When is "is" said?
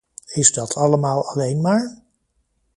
0.33-0.53